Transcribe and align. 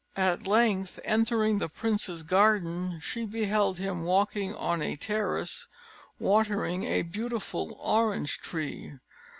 At 0.17 0.47
length, 0.47 0.99
entering 1.03 1.59
the 1.59 1.69
prince's 1.69 2.23
gardens, 2.23 3.03
she 3.03 3.23
beheld 3.23 3.77
him 3.77 4.01
walking 4.01 4.55
on 4.55 4.81
a 4.81 4.95
terrace 4.95 5.67
watering 6.17 6.85
a 6.85 7.03
beautiful 7.03 7.77
orange 7.79 8.39
tree. 8.39 8.93